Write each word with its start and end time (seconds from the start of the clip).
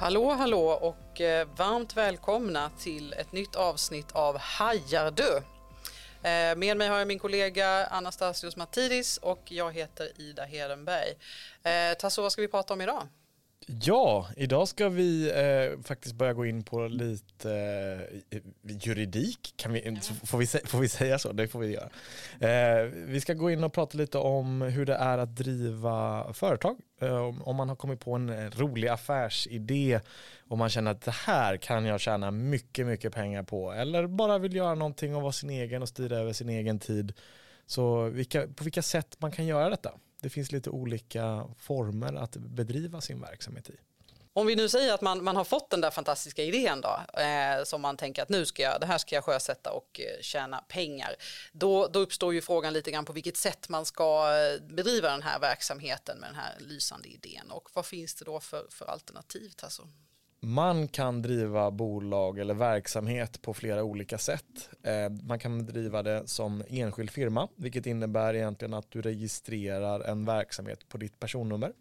Hallå 0.00 0.30
hallå 0.30 0.66
och 0.66 1.20
eh, 1.20 1.48
varmt 1.56 1.96
välkomna 1.96 2.70
till 2.78 3.12
ett 3.12 3.32
nytt 3.32 3.56
avsnitt 3.56 4.12
av 4.12 4.38
Hajar 4.38 5.10
du? 5.10 5.36
Eh, 6.28 6.56
med 6.56 6.76
mig 6.76 6.88
har 6.88 6.98
jag 6.98 7.08
min 7.08 7.18
kollega 7.18 7.86
Anastasios 7.86 8.56
Matidis 8.56 9.16
och 9.16 9.42
jag 9.44 9.72
heter 9.72 10.20
Ida 10.20 10.44
Hedenberg. 10.44 11.08
Eh, 11.62 11.98
Tasso, 11.98 12.22
vad 12.22 12.32
ska 12.32 12.42
vi 12.42 12.48
prata 12.48 12.74
om 12.74 12.80
idag? 12.80 13.08
Ja, 13.70 14.28
idag 14.36 14.68
ska 14.68 14.88
vi 14.88 15.30
eh, 15.30 15.82
faktiskt 15.82 16.14
börja 16.14 16.32
gå 16.32 16.46
in 16.46 16.62
på 16.62 16.88
lite 16.88 17.52
eh, 18.30 18.40
juridik. 18.62 19.54
Kan 19.56 19.72
vi, 19.72 20.00
får, 20.24 20.38
vi, 20.38 20.46
får 20.46 20.78
vi 20.78 20.88
säga 20.88 21.18
så? 21.18 21.32
Det 21.32 21.48
får 21.48 21.58
vi 21.58 21.74
göra. 21.74 21.88
Eh, 22.40 22.84
vi 22.84 23.20
ska 23.20 23.34
gå 23.34 23.50
in 23.50 23.64
och 23.64 23.72
prata 23.72 23.98
lite 23.98 24.18
om 24.18 24.62
hur 24.62 24.86
det 24.86 24.94
är 24.94 25.18
att 25.18 25.36
driva 25.36 26.26
företag. 26.32 26.76
Eh, 27.00 27.48
om 27.48 27.56
man 27.56 27.68
har 27.68 27.76
kommit 27.76 28.00
på 28.00 28.14
en 28.14 28.50
rolig 28.50 28.88
affärsidé 28.88 30.00
och 30.48 30.58
man 30.58 30.68
känner 30.68 30.90
att 30.90 31.02
det 31.02 31.14
här 31.14 31.56
kan 31.56 31.84
jag 31.84 32.00
tjäna 32.00 32.30
mycket, 32.30 32.86
mycket 32.86 33.14
pengar 33.14 33.42
på. 33.42 33.72
Eller 33.72 34.06
bara 34.06 34.38
vill 34.38 34.56
göra 34.56 34.74
någonting 34.74 35.16
och 35.16 35.22
vara 35.22 35.32
sin 35.32 35.50
egen 35.50 35.82
och 35.82 35.88
styra 35.88 36.16
över 36.16 36.32
sin 36.32 36.48
egen 36.48 36.78
tid. 36.78 37.12
Så 37.66 38.08
vilka, 38.08 38.46
på 38.46 38.64
vilka 38.64 38.82
sätt 38.82 39.16
man 39.18 39.32
kan 39.32 39.46
göra 39.46 39.70
detta? 39.70 39.92
Det 40.20 40.30
finns 40.30 40.52
lite 40.52 40.70
olika 40.70 41.46
former 41.58 42.14
att 42.14 42.36
bedriva 42.36 43.00
sin 43.00 43.20
verksamhet 43.20 43.70
i. 43.70 43.76
Om 44.32 44.46
vi 44.46 44.56
nu 44.56 44.68
säger 44.68 44.94
att 44.94 45.00
man, 45.00 45.24
man 45.24 45.36
har 45.36 45.44
fått 45.44 45.70
den 45.70 45.80
där 45.80 45.90
fantastiska 45.90 46.42
idén 46.42 46.80
då, 46.80 47.20
eh, 47.20 47.64
som 47.64 47.80
man 47.80 47.96
tänker 47.96 48.22
att 48.22 48.28
nu 48.28 48.46
ska 48.46 48.62
jag, 48.62 48.80
det 48.80 48.86
här 48.86 48.98
ska 48.98 49.14
jag 49.14 49.24
sjösätta 49.24 49.72
och 49.72 50.00
eh, 50.00 50.20
tjäna 50.20 50.58
pengar. 50.58 51.16
Då, 51.52 51.86
då 51.86 51.98
uppstår 51.98 52.34
ju 52.34 52.40
frågan 52.40 52.72
lite 52.72 52.90
grann 52.90 53.04
på 53.04 53.12
vilket 53.12 53.36
sätt 53.36 53.68
man 53.68 53.84
ska 53.84 54.36
eh, 54.36 54.62
bedriva 54.62 55.10
den 55.10 55.22
här 55.22 55.40
verksamheten 55.40 56.18
med 56.18 56.28
den 56.28 56.36
här 56.36 56.54
lysande 56.58 57.08
idén 57.08 57.50
och 57.50 57.68
vad 57.72 57.86
finns 57.86 58.14
det 58.14 58.24
då 58.24 58.40
för, 58.40 58.66
för 58.70 58.86
alternativ? 58.86 59.52
Alltså? 59.62 59.88
Man 60.40 60.88
kan 60.88 61.22
driva 61.22 61.70
bolag 61.70 62.38
eller 62.38 62.54
verksamhet 62.54 63.42
på 63.42 63.54
flera 63.54 63.84
olika 63.84 64.18
sätt. 64.18 64.68
Eh, 64.82 65.10
man 65.22 65.38
kan 65.38 65.66
driva 65.66 66.02
det 66.02 66.28
som 66.28 66.62
enskild 66.68 67.10
firma, 67.10 67.48
vilket 67.56 67.86
innebär 67.86 68.34
egentligen 68.34 68.74
att 68.74 68.90
du 68.90 69.02
registrerar 69.02 70.00
en 70.00 70.24
verksamhet 70.24 70.88
på 70.88 70.98
ditt 70.98 71.20
personnummer 71.20 71.72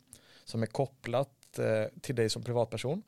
som 0.45 0.63
är 0.63 0.67
kopplat 0.67 1.59
eh, 1.59 1.99
till 2.01 2.15
dig 2.15 2.29
som 2.29 2.43
privatperson. 2.43 3.03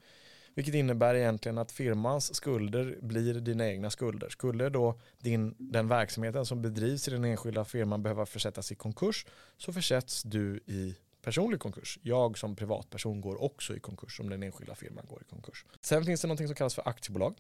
Vilket 0.56 0.76
innebär 0.76 1.16
egentligen 1.16 1.58
att 1.58 1.72
firmans 1.72 2.36
skulder 2.36 2.98
blir 3.02 3.34
dina 3.34 3.68
egna 3.68 3.90
skulder. 3.90 4.30
Skulle 4.30 4.70
då 4.70 5.00
din, 5.20 5.56
den 5.58 5.88
verksamheten 5.88 6.46
som 6.46 6.62
bedrivs 6.62 7.08
i 7.08 7.12
den 7.12 7.26
enskilda 7.26 7.66
firman 7.66 8.04
behöva 8.04 8.26
försättas 8.26 8.72
i 8.72 8.76
konkurs 8.76 9.26
så 9.58 9.74
försätts 9.74 10.24
du 10.24 10.58
i 10.66 10.96
personlig 11.22 11.60
konkurs. 11.60 12.00
Jag 12.02 12.38
som 12.38 12.56
privatperson 12.56 13.22
går 13.22 13.44
också 13.44 13.76
i 13.76 13.80
konkurs 13.80 14.20
om 14.20 14.30
den 14.30 14.44
enskilda 14.44 14.76
firman 14.76 15.06
går 15.10 15.22
i 15.22 15.26
konkurs. 15.30 15.66
Sen 15.82 16.06
finns 16.06 16.22
det 16.22 16.28
något 16.28 16.38
som 16.38 16.56
kallas 16.56 16.76
för 16.76 16.88
aktiebolag. 16.88 17.36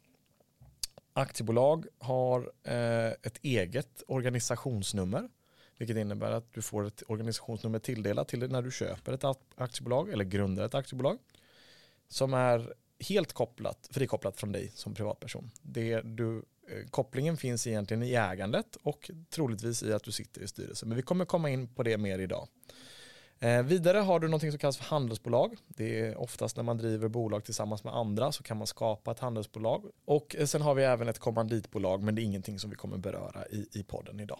Aktiebolag 1.13 1.85
har 1.97 2.51
eh, 2.63 3.11
ett 3.21 3.37
eget 3.41 4.03
organisationsnummer 4.07 5.29
vilket 5.79 5.97
innebär 5.97 6.31
att 6.31 6.53
du 6.53 6.61
får 6.61 6.87
ett 6.87 7.03
organisationsnummer 7.07 7.79
tilldelat 7.79 8.27
till 8.27 8.39
dig 8.39 8.49
när 8.49 8.61
du 8.61 8.71
köper 8.71 9.13
ett 9.13 9.23
aktiebolag 9.55 10.09
eller 10.09 10.25
grundar 10.25 10.65
ett 10.65 10.75
aktiebolag 10.75 11.17
som 12.07 12.33
är 12.33 12.73
helt 12.99 13.33
kopplat, 13.33 13.89
frikopplat 13.91 14.37
från 14.37 14.51
dig 14.51 14.71
som 14.75 14.93
privatperson. 14.93 15.51
Det 15.61 16.01
du, 16.01 16.37
eh, 16.37 16.89
kopplingen 16.89 17.37
finns 17.37 17.67
egentligen 17.67 18.03
i 18.03 18.13
ägandet 18.13 18.77
och 18.83 19.11
troligtvis 19.29 19.83
i 19.83 19.93
att 19.93 20.03
du 20.03 20.11
sitter 20.11 20.41
i 20.41 20.47
styrelsen. 20.47 20.89
Men 20.89 20.95
vi 20.95 21.01
kommer 21.01 21.25
komma 21.25 21.49
in 21.49 21.67
på 21.67 21.83
det 21.83 21.97
mer 21.97 22.19
idag. 22.19 22.47
Eh, 23.41 23.63
vidare 23.63 23.97
har 23.97 24.19
du 24.19 24.27
något 24.27 24.41
som 24.41 24.57
kallas 24.57 24.77
för 24.77 24.85
handelsbolag. 24.85 25.57
Det 25.67 25.99
är 25.99 26.17
oftast 26.17 26.55
när 26.55 26.63
man 26.63 26.77
driver 26.77 27.07
bolag 27.07 27.43
tillsammans 27.43 27.83
med 27.83 27.95
andra 27.95 28.31
så 28.31 28.43
kan 28.43 28.57
man 28.57 28.67
skapa 28.67 29.11
ett 29.11 29.19
handelsbolag. 29.19 29.85
Och 30.05 30.35
eh, 30.35 30.45
sen 30.45 30.61
har 30.61 30.75
vi 30.75 30.83
även 30.83 31.07
ett 31.07 31.19
kommanditbolag 31.19 32.03
men 32.03 32.15
det 32.15 32.21
är 32.21 32.23
ingenting 32.23 32.59
som 32.59 32.69
vi 32.69 32.75
kommer 32.75 32.97
beröra 32.97 33.47
i, 33.47 33.67
i 33.71 33.83
podden 33.83 34.19
idag. 34.19 34.39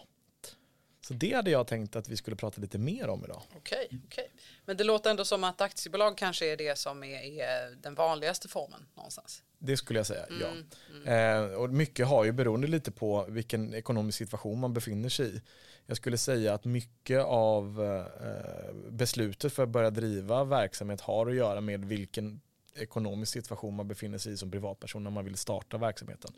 Så 1.00 1.14
det 1.14 1.34
hade 1.34 1.50
jag 1.50 1.66
tänkt 1.66 1.96
att 1.96 2.08
vi 2.08 2.16
skulle 2.16 2.36
prata 2.36 2.60
lite 2.60 2.78
mer 2.78 3.08
om 3.08 3.24
idag. 3.24 3.42
Okej, 3.56 3.86
okay, 3.86 3.98
okay, 4.06 4.24
men 4.70 4.76
det 4.76 4.84
låter 4.84 5.10
ändå 5.10 5.24
som 5.24 5.44
att 5.44 5.60
aktiebolag 5.60 6.18
kanske 6.18 6.52
är 6.52 6.56
det 6.56 6.78
som 6.78 7.04
är, 7.04 7.42
är 7.42 7.76
den 7.82 7.94
vanligaste 7.94 8.48
formen 8.48 8.86
någonstans. 8.94 9.42
Det 9.58 9.76
skulle 9.76 9.98
jag 9.98 10.06
säga, 10.06 10.26
ja. 10.40 10.46
Mm, 10.46 10.66
mm. 11.06 11.50
Eh, 11.50 11.54
och 11.54 11.70
mycket 11.70 12.06
har 12.06 12.24
ju 12.24 12.32
beroende 12.32 12.66
lite 12.66 12.90
på 12.90 13.26
vilken 13.28 13.74
ekonomisk 13.74 14.18
situation 14.18 14.60
man 14.60 14.74
befinner 14.74 15.08
sig 15.08 15.36
i. 15.36 15.42
Jag 15.86 15.96
skulle 15.96 16.18
säga 16.18 16.54
att 16.54 16.64
mycket 16.64 17.24
av 17.24 17.82
eh, 17.84 18.74
beslutet 18.90 19.52
för 19.52 19.62
att 19.62 19.68
börja 19.68 19.90
driva 19.90 20.44
verksamhet 20.44 21.00
har 21.00 21.26
att 21.26 21.34
göra 21.34 21.60
med 21.60 21.84
vilken 21.84 22.40
ekonomisk 22.74 23.32
situation 23.32 23.76
man 23.76 23.88
befinner 23.88 24.18
sig 24.18 24.32
i 24.32 24.36
som 24.36 24.50
privatperson 24.50 25.04
när 25.04 25.10
man 25.10 25.24
vill 25.24 25.36
starta 25.36 25.78
verksamheten. 25.78 26.32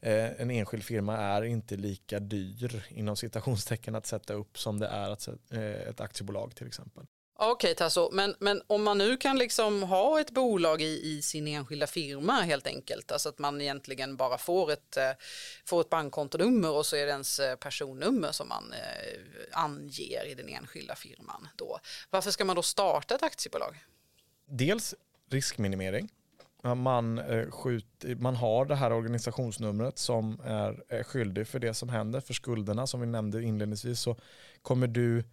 Eh, 0.00 0.40
en 0.40 0.50
enskild 0.50 0.84
firma 0.84 1.16
är 1.16 1.42
inte 1.44 1.76
lika 1.76 2.18
dyr 2.20 2.86
inom 2.88 3.16
citationstecken 3.16 3.94
att 3.94 4.06
sätta 4.06 4.34
upp 4.34 4.58
som 4.58 4.78
det 4.78 4.86
är 4.86 5.10
att, 5.10 5.28
eh, 5.28 5.60
ett 5.60 6.00
aktiebolag 6.00 6.54
till 6.54 6.66
exempel. 6.66 7.06
Okej 7.44 7.52
okay, 7.52 7.74
Tasso, 7.74 8.10
men, 8.12 8.34
men 8.38 8.62
om 8.66 8.82
man 8.82 8.98
nu 8.98 9.16
kan 9.16 9.38
liksom 9.38 9.82
ha 9.82 10.20
ett 10.20 10.30
bolag 10.30 10.82
i, 10.82 11.16
i 11.16 11.22
sin 11.22 11.46
enskilda 11.46 11.86
firma 11.86 12.32
helt 12.32 12.66
enkelt, 12.66 13.12
alltså 13.12 13.28
att 13.28 13.38
man 13.38 13.60
egentligen 13.60 14.16
bara 14.16 14.38
får 14.38 14.72
ett, 14.72 14.96
eh, 14.96 15.10
får 15.64 15.80
ett 15.80 15.90
bankkontonummer 15.90 16.70
och 16.70 16.86
så 16.86 16.96
är 16.96 17.06
det 17.06 17.12
ens 17.12 17.38
eh, 17.38 17.56
personnummer 17.56 18.32
som 18.32 18.48
man 18.48 18.72
eh, 18.72 19.18
anger 19.52 20.26
i 20.26 20.34
den 20.34 20.48
enskilda 20.48 20.94
firman 20.94 21.48
då. 21.56 21.78
Varför 22.10 22.30
ska 22.30 22.44
man 22.44 22.56
då 22.56 22.62
starta 22.62 23.14
ett 23.14 23.22
aktiebolag? 23.22 23.84
Dels 24.46 24.94
riskminimering. 25.30 26.08
Man, 26.76 27.18
eh, 27.18 27.50
skjuter, 27.50 28.14
man 28.14 28.36
har 28.36 28.64
det 28.64 28.76
här 28.76 28.92
organisationsnumret 28.92 29.98
som 29.98 30.40
är, 30.44 30.82
är 30.88 31.02
skyldig 31.02 31.48
för 31.48 31.58
det 31.58 31.74
som 31.74 31.88
händer, 31.88 32.20
för 32.20 32.34
skulderna 32.34 32.86
som 32.86 33.00
vi 33.00 33.06
nämnde 33.06 33.42
inledningsvis 33.42 34.00
så 34.00 34.16
kommer 34.62 34.86
du 34.86 35.24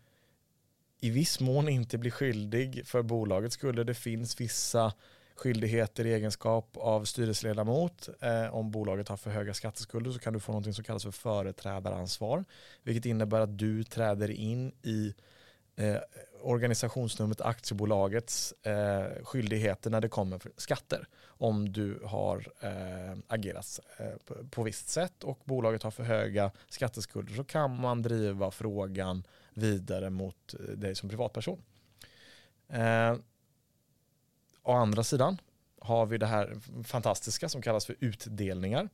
i 0.99 1.09
viss 1.09 1.39
mån 1.39 1.69
inte 1.69 1.97
bli 1.97 2.11
skyldig 2.11 2.87
för 2.87 3.01
bolaget 3.01 3.53
skulle 3.53 3.83
det 3.83 3.93
finns 3.93 4.41
vissa 4.41 4.93
skyldigheter 5.35 6.05
i 6.05 6.13
egenskap 6.13 6.77
av 6.77 7.05
styrelseledamot. 7.05 8.09
Eh, 8.21 8.55
om 8.55 8.71
bolaget 8.71 9.07
har 9.07 9.17
för 9.17 9.31
höga 9.31 9.53
skatteskulder 9.53 10.11
så 10.11 10.19
kan 10.19 10.33
du 10.33 10.39
få 10.39 10.51
något 10.51 10.75
som 10.75 10.83
kallas 10.83 11.03
för 11.03 11.11
företrädaransvar. 11.11 12.45
Vilket 12.83 13.05
innebär 13.05 13.39
att 13.39 13.57
du 13.57 13.83
träder 13.83 14.31
in 14.31 14.71
i 14.83 15.13
eh, 15.75 15.97
organisationsnumret 16.41 17.41
aktiebolagets 17.41 18.51
eh, 18.51 19.23
skyldigheter 19.23 19.89
när 19.89 20.01
det 20.01 20.09
kommer 20.09 20.39
för 20.39 20.51
skatter. 20.57 21.07
Om 21.25 21.71
du 21.71 21.99
har 22.05 22.47
eh, 22.61 23.17
agerat 23.27 23.79
eh, 23.97 24.05
på, 24.25 24.47
på 24.49 24.63
visst 24.63 24.89
sätt 24.89 25.23
och 25.23 25.39
bolaget 25.43 25.83
har 25.83 25.91
för 25.91 26.03
höga 26.03 26.51
skatteskulder 26.69 27.33
så 27.33 27.43
kan 27.43 27.81
man 27.81 28.01
driva 28.01 28.51
frågan 28.51 29.23
vidare 29.59 30.09
mot 30.09 30.53
eh, 30.53 30.59
dig 30.59 30.95
som 30.95 31.09
privatperson. 31.09 31.61
Eh, 32.67 33.15
å 34.63 34.71
andra 34.71 35.03
sidan 35.03 35.41
har 35.81 36.05
vi 36.05 36.17
det 36.17 36.25
här 36.25 36.59
fantastiska 36.83 37.49
som 37.49 37.61
kallas 37.61 37.85
för 37.85 37.95
utdelningar. 37.99 38.89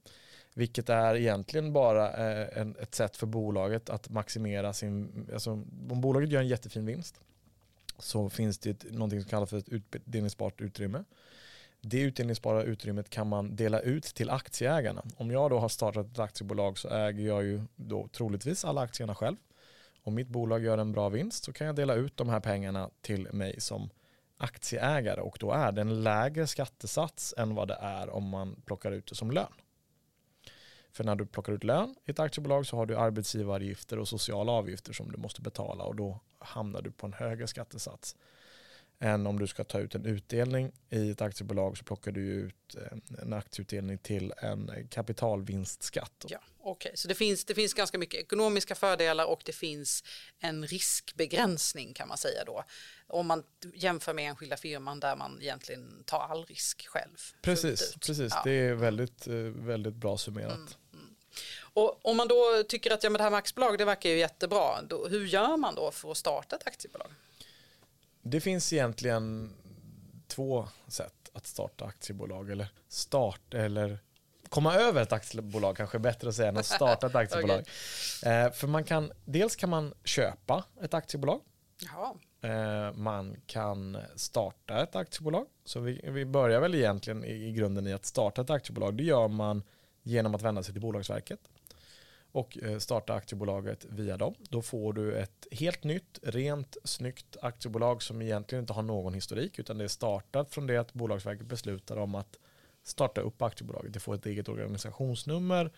Vilket 0.54 0.90
är 0.90 1.16
egentligen 1.16 1.74
bara 1.74 2.14
eh, 2.14 2.62
en, 2.62 2.76
ett 2.80 2.96
sätt 2.96 3.18
för 3.18 3.28
bolaget 3.28 3.90
att 3.90 4.10
maximera 4.10 4.74
sin, 4.74 5.28
alltså 5.34 5.52
om 5.90 6.02
bolaget 6.02 6.32
gör 6.32 6.42
en 6.42 6.48
jättefin 6.48 6.86
vinst 6.86 7.20
så 7.98 8.30
finns 8.30 8.58
det 8.58 8.92
någonting 8.92 9.22
som 9.22 9.30
kallas 9.30 9.50
för 9.50 9.58
ett 9.58 9.70
utdelningsbart 9.70 10.62
utrymme. 10.62 11.04
Det 11.82 12.00
utdelningsbara 12.00 12.64
utrymmet 12.64 13.10
kan 13.10 13.28
man 13.28 13.56
dela 13.56 13.80
ut 13.80 14.04
till 14.04 14.30
aktieägarna. 14.30 15.04
Om 15.18 15.32
jag 15.32 15.50
då 15.50 15.60
har 15.60 15.70
startat 15.70 16.12
ett 16.12 16.20
aktiebolag 16.20 16.78
så 16.78 16.90
äger 16.90 17.28
jag 17.28 17.44
ju 17.44 17.62
då 17.76 18.08
troligtvis 18.08 18.66
alla 18.66 18.82
aktierna 18.82 19.16
själv. 19.16 19.36
Om 20.06 20.16
mitt 20.16 20.28
bolag 20.28 20.64
gör 20.64 20.78
en 20.78 20.92
bra 20.92 21.10
vinst 21.10 21.44
så 21.44 21.54
kan 21.54 21.68
jag 21.68 21.76
dela 21.76 21.94
ut 21.94 22.18
de 22.18 22.30
här 22.30 22.40
pengarna 22.40 22.90
till 23.02 23.28
mig 23.34 23.62
som 23.62 23.90
aktieägare 24.38 25.22
och 25.22 25.38
då 25.40 25.52
är 25.52 25.72
det 25.72 25.82
en 25.82 26.04
lägre 26.04 26.48
skattesats 26.48 27.34
än 27.38 27.56
vad 27.56 27.68
det 27.68 27.78
är 27.82 28.10
om 28.10 28.30
man 28.30 28.62
plockar 28.66 28.92
ut 28.92 29.08
det 29.08 29.16
som 29.16 29.32
lön. 29.32 29.54
För 30.92 31.04
när 31.04 31.16
du 31.16 31.26
plockar 31.26 31.54
ut 31.54 31.64
lön 31.64 31.96
i 32.06 32.12
ett 32.12 32.20
aktiebolag 32.20 32.66
så 32.66 32.78
har 32.78 32.86
du 32.86 32.98
arbetsgivaravgifter 32.98 34.00
och 34.00 34.08
sociala 34.08 34.52
avgifter 34.52 34.94
som 34.94 35.12
du 35.12 35.18
måste 35.18 35.42
betala 35.42 35.84
och 35.84 35.96
då 35.96 36.20
hamnar 36.40 36.82
du 36.82 36.92
på 36.92 37.06
en 37.06 37.14
högre 37.14 37.48
skattesats 37.48 38.16
än 39.00 39.28
om 39.28 39.40
du 39.40 39.48
ska 39.48 39.64
ta 39.64 39.80
ut 39.80 39.96
en 39.96 40.06
utdelning 40.06 40.72
i 40.90 41.12
ett 41.12 41.22
aktiebolag 41.22 41.78
så 41.78 41.84
plockar 41.84 42.12
du 42.12 42.22
ut 42.22 42.76
en 43.22 43.34
aktieutdelning 43.34 43.98
till 43.98 44.34
en 44.38 44.88
kapitalvinstskatt. 44.92 46.26
Ja, 46.28 46.40
okay. 46.60 46.92
så 46.96 47.08
det 47.08 47.16
finns, 47.16 47.46
det 47.46 47.56
finns 47.56 47.74
ganska 47.74 47.98
mycket 47.98 48.20
ekonomiska 48.20 48.76
fördelar 48.76 49.26
och 49.26 49.42
det 49.46 49.52
finns 49.52 50.04
en 50.40 50.68
riskbegränsning 50.68 51.94
kan 51.94 52.08
man 52.08 52.18
säga 52.18 52.44
då. 52.46 52.64
Om 53.08 53.28
man 53.28 53.44
jämför 53.74 54.14
med 54.14 54.30
enskilda 54.30 54.58
firman 54.58 55.00
där 55.00 55.16
man 55.16 55.42
egentligen 55.42 56.04
tar 56.06 56.20
all 56.20 56.46
risk 56.46 56.88
själv. 56.88 57.18
Precis, 57.42 57.96
precis. 57.96 58.32
Ja. 58.36 58.42
det 58.44 58.52
är 58.52 58.74
väldigt, 58.74 59.28
eh, 59.28 59.36
väldigt 59.36 59.96
bra 59.96 60.18
summerat. 60.18 60.54
Mm, 60.54 60.68
mm. 60.94 61.16
Och 61.74 62.06
om 62.06 62.18
man 62.18 62.28
då 62.28 62.64
tycker 62.68 62.92
att 62.92 63.04
ja, 63.04 63.10
men 63.10 63.18
det 63.18 63.24
här 63.24 63.32
med 63.32 63.38
aktiebolag 63.38 63.78
det 63.78 63.86
verkar 63.86 64.10
ju 64.10 64.18
jättebra, 64.18 64.82
då, 64.82 65.08
hur 65.08 65.26
gör 65.26 65.58
man 65.58 65.76
då 65.76 65.92
för 65.92 66.12
att 66.12 66.18
starta 66.18 66.56
ett 66.56 66.68
aktiebolag? 66.68 67.12
Det 68.28 68.42
finns 68.42 68.74
egentligen 68.74 69.54
två 70.28 70.68
sätt. 70.88 71.14
att 71.34 71.48
starta 71.48 71.86
aktiebolag 71.86 72.52
eller 72.52 72.68
start 72.88 73.54
eller 73.54 74.00
komma 74.50 74.76
över 74.76 75.02
ett 75.02 75.12
aktiebolag 75.12 75.78
kanske 75.78 75.98
är 75.98 76.00
bättre 76.00 76.30
att 76.30 76.36
säga 76.36 76.50
än 76.50 76.58
att 76.58 76.66
starta 76.66 77.08
ett 77.08 77.16
aktiebolag. 77.16 77.60
okay. 77.60 78.34
eh, 78.34 78.52
för 78.52 78.68
man 78.68 78.84
kan, 78.84 79.12
dels 79.26 79.56
kan 79.56 79.70
man 79.70 79.94
köpa 80.04 80.64
ett 80.82 80.94
aktiebolag. 80.94 81.42
Eh, 82.42 82.94
man 82.94 83.36
kan 83.46 83.98
starta 84.16 84.84
ett 84.84 84.96
aktiebolag. 84.96 85.46
Så 85.66 85.80
vi, 85.80 86.02
vi 86.04 86.26
börjar 86.26 86.60
väl 86.60 86.76
egentligen 86.76 87.26
i, 87.26 87.48
i 87.48 87.52
grunden 87.52 87.88
i 87.88 87.94
att 87.94 88.06
starta 88.06 88.42
ett 88.42 88.50
aktiebolag. 88.50 88.98
Det 88.98 89.04
gör 89.04 89.28
man 89.28 89.64
genom 90.04 90.36
att 90.36 90.42
vända 90.42 90.64
sig 90.64 90.74
till 90.74 90.82
Bolagsverket 90.82 91.40
och 92.36 92.58
eh, 92.64 92.78
starta 92.78 93.14
aktiebolaget 93.14 93.86
via 93.90 94.18
dem. 94.18 94.34
Då 94.50 94.62
får 94.62 94.94
du 94.94 95.16
ett 95.16 95.48
helt 95.52 95.84
nytt, 95.84 96.20
rent, 96.24 96.78
snyggt 96.84 97.38
aktiebolag 97.42 98.04
som 98.04 98.22
egentligen 98.22 98.64
inte 98.64 98.74
har 98.74 98.84
någon 98.84 99.14
historik 99.14 99.60
utan 99.60 99.78
det 99.78 99.84
är 99.84 99.88
startat 99.88 100.52
från 100.52 100.68
det 100.68 100.78
att 100.78 100.94
Bolagsverket 100.94 101.48
beslutar 101.48 101.98
om 101.98 102.16
att 102.16 102.40
starta 102.84 103.22
upp 103.22 103.42
aktiebolaget. 103.42 103.94
Det 103.94 104.00
får 104.00 104.16
ett 104.16 104.26
eget 104.26 104.50
organisationsnummer 104.50 105.72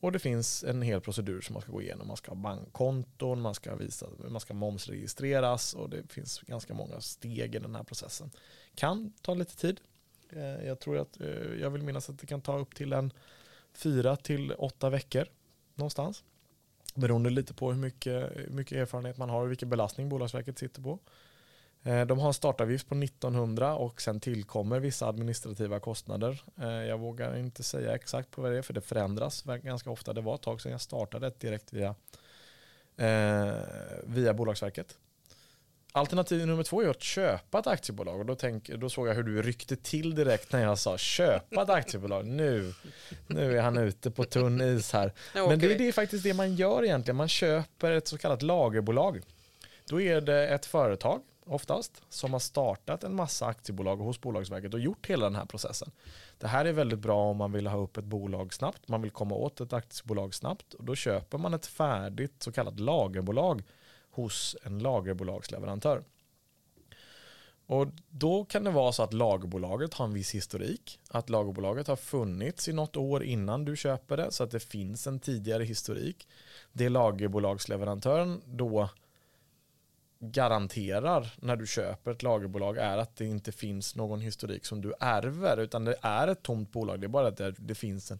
och 0.00 0.12
det 0.12 0.18
finns 0.18 0.64
en 0.64 0.82
hel 0.82 1.00
procedur 1.00 1.40
som 1.40 1.52
man 1.52 1.62
ska 1.62 1.72
gå 1.72 1.82
igenom. 1.82 2.08
Man 2.08 2.16
ska 2.16 2.30
ha 2.30 2.36
bankkonton, 2.36 3.40
man 3.40 3.54
ska, 3.54 3.74
visa, 3.76 4.06
man 4.28 4.40
ska 4.40 4.54
momsregistreras 4.54 5.74
och 5.74 5.90
det 5.90 6.12
finns 6.12 6.40
ganska 6.40 6.74
många 6.74 7.00
steg 7.00 7.54
i 7.54 7.58
den 7.58 7.74
här 7.74 7.84
processen. 7.84 8.30
Kan 8.74 9.12
ta 9.22 9.34
lite 9.34 9.56
tid. 9.56 9.80
Eh, 10.30 10.66
jag 10.66 10.80
tror 10.80 10.98
att 10.98 11.20
eh, 11.20 11.28
jag 11.60 11.70
vill 11.70 11.82
minnas 11.82 12.10
att 12.10 12.18
det 12.18 12.26
kan 12.26 12.40
ta 12.40 12.58
upp 12.58 12.74
till 12.74 12.92
en 12.92 13.12
fyra 13.72 14.16
till 14.16 14.52
åtta 14.52 14.90
veckor 14.90 15.28
någonstans. 15.74 16.24
Beroende 16.94 17.30
lite 17.30 17.54
på 17.54 17.72
hur 17.72 17.80
mycket, 17.80 18.50
mycket 18.50 18.78
erfarenhet 18.78 19.16
man 19.16 19.30
har 19.30 19.42
och 19.42 19.50
vilken 19.50 19.70
belastning 19.70 20.08
Bolagsverket 20.08 20.58
sitter 20.58 20.82
på. 20.82 20.98
Eh, 21.84 22.06
de 22.06 22.18
har 22.18 22.28
en 22.28 22.34
startavgift 22.34 22.88
på 22.88 22.94
1900 22.94 23.74
och 23.74 24.02
sen 24.02 24.20
tillkommer 24.20 24.80
vissa 24.80 25.08
administrativa 25.08 25.80
kostnader. 25.80 26.42
Eh, 26.60 26.68
jag 26.68 26.98
vågar 26.98 27.36
inte 27.36 27.62
säga 27.62 27.94
exakt 27.94 28.30
på 28.30 28.42
vad 28.42 28.52
det 28.52 28.58
är 28.58 28.62
för 28.62 28.74
det 28.74 28.80
förändras 28.80 29.42
ganska 29.42 29.90
ofta. 29.90 30.12
Det 30.12 30.20
var 30.20 30.34
ett 30.34 30.42
tag 30.42 30.60
sedan 30.60 30.72
jag 30.72 30.80
startade 30.80 31.32
direkt 31.38 31.72
via, 31.72 31.94
eh, 32.96 33.54
via 34.04 34.34
Bolagsverket. 34.34 34.98
Alternativ 35.96 36.46
nummer 36.46 36.62
två 36.62 36.82
är 36.82 36.88
att 36.88 37.02
köpa 37.02 37.58
ett 37.58 37.66
aktiebolag 37.66 38.20
och 38.20 38.26
då, 38.26 38.34
tänk, 38.34 38.68
då 38.68 38.90
såg 38.90 39.08
jag 39.08 39.14
hur 39.14 39.22
du 39.22 39.42
ryckte 39.42 39.76
till 39.76 40.14
direkt 40.14 40.52
när 40.52 40.62
jag 40.62 40.78
sa 40.78 40.98
köpa 40.98 41.62
ett 41.62 41.70
aktiebolag. 41.70 42.26
Nu, 42.26 42.74
nu 43.26 43.58
är 43.58 43.62
han 43.62 43.76
ute 43.76 44.10
på 44.10 44.24
tunn 44.24 44.60
is 44.60 44.92
här. 44.92 45.12
Men 45.34 45.58
det, 45.58 45.74
det 45.74 45.88
är 45.88 45.92
faktiskt 45.92 46.24
det 46.24 46.34
man 46.34 46.54
gör 46.54 46.84
egentligen. 46.84 47.16
Man 47.16 47.28
köper 47.28 47.92
ett 47.92 48.08
så 48.08 48.18
kallat 48.18 48.42
lagerbolag. 48.42 49.20
Då 49.88 50.00
är 50.00 50.20
det 50.20 50.48
ett 50.48 50.66
företag 50.66 51.20
oftast 51.46 52.02
som 52.08 52.32
har 52.32 52.40
startat 52.40 53.04
en 53.04 53.14
massa 53.14 53.46
aktiebolag 53.46 53.96
hos 53.96 54.20
Bolagsverket 54.20 54.74
och 54.74 54.80
gjort 54.80 55.06
hela 55.06 55.24
den 55.24 55.36
här 55.36 55.46
processen. 55.46 55.90
Det 56.38 56.46
här 56.46 56.64
är 56.64 56.72
väldigt 56.72 56.98
bra 56.98 57.30
om 57.30 57.36
man 57.36 57.52
vill 57.52 57.66
ha 57.66 57.78
upp 57.78 57.96
ett 57.96 58.04
bolag 58.04 58.54
snabbt, 58.54 58.88
man 58.88 59.02
vill 59.02 59.10
komma 59.10 59.34
åt 59.34 59.60
ett 59.60 59.72
aktiebolag 59.72 60.34
snabbt 60.34 60.74
och 60.74 60.84
då 60.84 60.94
köper 60.94 61.38
man 61.38 61.54
ett 61.54 61.66
färdigt 61.66 62.42
så 62.42 62.52
kallat 62.52 62.80
lagerbolag 62.80 63.62
hos 64.14 64.56
en 64.62 64.78
lagerbolagsleverantör. 64.78 66.04
Och 67.66 67.88
då 68.08 68.44
kan 68.44 68.64
det 68.64 68.70
vara 68.70 68.92
så 68.92 69.02
att 69.02 69.12
lagerbolaget 69.12 69.94
har 69.94 70.04
en 70.04 70.14
viss 70.14 70.34
historik. 70.34 71.00
Att 71.08 71.30
lagerbolaget 71.30 71.86
har 71.86 71.96
funnits 71.96 72.68
i 72.68 72.72
något 72.72 72.96
år 72.96 73.24
innan 73.24 73.64
du 73.64 73.76
köper 73.76 74.16
det 74.16 74.32
så 74.32 74.44
att 74.44 74.50
det 74.50 74.60
finns 74.60 75.06
en 75.06 75.20
tidigare 75.20 75.64
historik. 75.64 76.28
Det 76.72 76.88
lagerbolagsleverantören 76.88 78.42
då 78.46 78.88
garanterar 80.18 81.34
när 81.36 81.56
du 81.56 81.66
köper 81.66 82.10
ett 82.10 82.22
lagerbolag 82.22 82.78
är 82.78 82.98
att 82.98 83.16
det 83.16 83.26
inte 83.26 83.52
finns 83.52 83.96
någon 83.96 84.20
historik 84.20 84.66
som 84.66 84.80
du 84.80 84.94
ärver 85.00 85.56
utan 85.56 85.84
det 85.84 85.96
är 86.02 86.28
ett 86.28 86.42
tomt 86.42 86.72
bolag. 86.72 87.00
Det 87.00 87.06
är 87.06 87.08
bara 87.08 87.28
att 87.28 87.36
det, 87.36 87.54
det 87.58 87.74
finns 87.74 88.10
en 88.10 88.18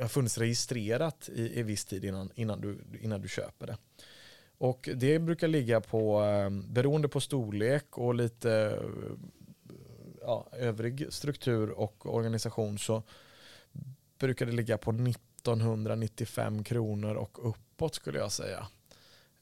har 0.00 0.08
funnits 0.08 0.38
registrerat 0.38 1.28
i, 1.28 1.60
i 1.60 1.62
viss 1.62 1.84
tid 1.84 2.04
innan, 2.04 2.30
innan, 2.34 2.60
du, 2.60 2.78
innan 3.00 3.20
du 3.20 3.28
köper 3.28 3.66
det. 3.66 3.76
Och 4.58 4.88
det 4.94 5.18
brukar 5.18 5.48
ligga 5.48 5.80
på, 5.80 6.22
eh, 6.24 6.50
beroende 6.50 7.08
på 7.08 7.20
storlek 7.20 7.98
och 7.98 8.14
lite 8.14 8.78
ja, 10.20 10.46
övrig 10.52 11.06
struktur 11.12 11.70
och 11.70 12.14
organisation 12.14 12.78
så 12.78 13.02
brukar 14.18 14.46
det 14.46 14.52
ligga 14.52 14.78
på 14.78 14.92
1995 14.92 16.64
kronor 16.64 17.14
och 17.14 17.48
uppåt 17.48 17.94
skulle 17.94 18.18
jag 18.18 18.32
säga. 18.32 18.66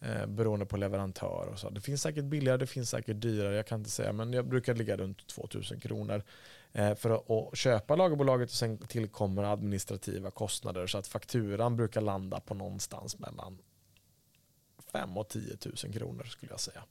Eh, 0.01 0.27
beroende 0.27 0.67
på 0.67 0.77
leverantör 0.77 1.49
och 1.53 1.59
så. 1.59 1.71
Det 1.71 1.81
finns 1.81 2.03
säkert 2.03 2.25
billigare, 2.25 2.57
det 2.57 2.67
finns 2.67 2.91
säkert 2.91 3.21
dyrare, 3.21 3.57
jag 3.57 3.67
kan 3.67 3.79
inte 3.79 3.91
säga, 3.91 4.13
men 4.13 4.33
jag 4.33 4.49
brukar 4.49 4.75
ligga 4.75 4.97
runt 4.97 5.27
2000 5.27 5.81
kronor 5.81 6.23
eh, 6.73 6.95
för 6.95 7.11
att, 7.11 7.31
att 7.31 7.59
köpa 7.59 7.97
lagerbolaget 7.97 8.49
och 8.49 8.57
sen 8.57 8.79
tillkommer 8.79 9.45
administrativa 9.45 10.31
kostnader 10.31 10.87
så 10.87 10.99
att 10.99 11.07
fakturan 11.07 11.77
brukar 11.77 12.01
landa 12.01 12.41
på 12.41 12.55
någonstans 12.55 13.19
mellan 13.19 13.59
5 14.93 15.17
och 15.17 15.29
10 15.29 15.57
000 15.85 15.93
kronor 15.93 16.25
skulle 16.25 16.53
jag 16.53 16.61
säga. 16.61 16.85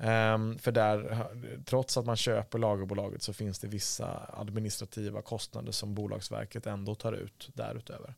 Um, 0.00 0.58
för 0.58 0.72
där, 0.72 1.28
trots 1.64 1.96
att 1.96 2.06
man 2.06 2.16
köper 2.16 2.58
lagerbolaget 2.58 3.22
så 3.22 3.32
finns 3.32 3.58
det 3.58 3.68
vissa 3.68 4.30
administrativa 4.32 5.22
kostnader 5.22 5.72
som 5.72 5.94
Bolagsverket 5.94 6.66
ändå 6.66 6.94
tar 6.94 7.12
ut 7.12 7.50
därutöver. 7.54 8.14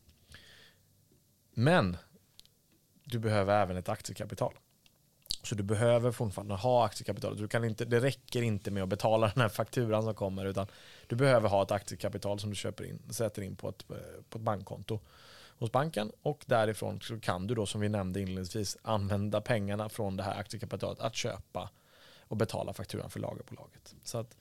Men 1.53 1.97
du 3.03 3.19
behöver 3.19 3.61
även 3.61 3.77
ett 3.77 3.89
aktiekapital. 3.89 4.53
Så 5.43 5.55
du 5.55 5.63
behöver 5.63 6.11
fortfarande 6.11 6.53
ha 6.53 6.85
aktiekapital. 6.85 7.37
Du 7.37 7.47
kan 7.47 7.63
inte, 7.63 7.85
det 7.85 7.99
räcker 7.99 8.41
inte 8.41 8.71
med 8.71 8.83
att 8.83 8.89
betala 8.89 9.27
den 9.27 9.41
här 9.41 9.49
fakturan 9.49 10.03
som 10.03 10.15
kommer 10.15 10.45
utan 10.45 10.67
du 11.07 11.15
behöver 11.15 11.49
ha 11.49 11.63
ett 11.63 11.71
aktiekapital 11.71 12.39
som 12.39 12.49
du 12.49 12.55
köper 12.55 12.83
in, 12.83 13.01
sätter 13.09 13.41
in 13.41 13.55
på 13.55 13.69
ett, 13.69 13.87
på 14.29 14.37
ett 14.37 14.43
bankkonto 14.43 14.99
hos 15.61 15.71
banken 15.71 16.11
och 16.21 16.43
därifrån 16.47 17.01
så 17.01 17.19
kan 17.19 17.47
du 17.47 17.55
då 17.55 17.65
som 17.65 17.81
vi 17.81 17.89
nämnde 17.89 18.21
inledningsvis 18.21 18.77
använda 18.81 19.41
pengarna 19.41 19.89
från 19.89 20.17
det 20.17 20.23
här 20.23 20.39
aktiekapitalet 20.39 20.99
att 20.99 21.15
köpa 21.15 21.69
och 22.21 22.37
betala 22.37 22.73
fakturan 22.73 23.09
för 23.09 23.19
lagerbolaget. 23.19 23.95
Så 24.03 24.17
att 24.17 24.37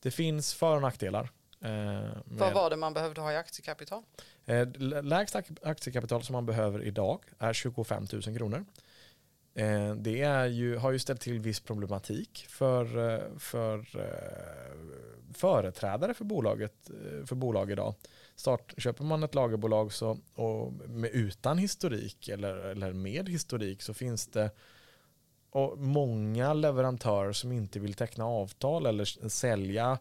det 0.00 0.10
finns 0.10 0.54
för 0.54 0.76
och 0.76 0.82
nackdelar. 0.82 1.30
Eh, 1.60 2.00
Vad 2.24 2.52
var 2.52 2.70
det 2.70 2.76
man 2.76 2.94
behövde 2.94 3.20
ha 3.20 3.32
i 3.32 3.36
aktiekapital? 3.36 4.02
Eh, 4.44 4.68
lägst 5.02 5.36
aktiekapital 5.62 6.22
som 6.22 6.32
man 6.32 6.46
behöver 6.46 6.82
idag 6.82 7.20
är 7.38 7.52
25 7.52 8.06
000 8.12 8.22
kronor. 8.22 8.64
Eh, 9.56 9.94
det 9.94 10.22
är 10.22 10.46
ju, 10.46 10.76
har 10.76 10.92
ju 10.92 10.98
ställt 10.98 11.20
till 11.20 11.40
viss 11.40 11.60
problematik 11.60 12.46
för, 12.48 13.12
eh, 13.14 13.38
för 13.38 13.78
eh, 13.78 15.34
företrädare 15.34 16.14
för, 16.14 16.24
bolaget, 16.24 16.90
för 17.24 17.34
bolag 17.34 17.70
idag. 17.70 17.94
Start, 18.34 18.74
köper 18.78 19.04
man 19.04 19.22
ett 19.22 19.34
lagerbolag 19.34 19.92
så, 19.92 20.18
och 20.34 20.72
med, 20.72 21.10
utan 21.10 21.58
historik 21.58 22.28
eller, 22.28 22.56
eller 22.56 22.92
med 22.92 23.28
historik 23.28 23.82
så 23.82 23.94
finns 23.94 24.26
det 24.26 24.50
och 25.50 25.78
många 25.78 26.52
leverantörer 26.52 27.32
som 27.32 27.52
inte 27.52 27.80
vill 27.80 27.94
teckna 27.94 28.24
avtal 28.24 28.86
eller 28.86 29.28
sälja 29.28 29.98